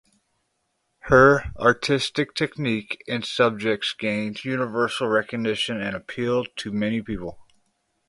Her 1.01 1.53
artistic 1.59 2.33
technique 2.33 3.03
and 3.07 3.23
subjects 3.23 3.93
gained 3.93 4.43
universal 4.43 5.07
recognition 5.07 5.79
and 5.79 5.95
appealed 5.95 6.47
to 6.55 6.71
many 6.71 7.03
people. 7.03 7.39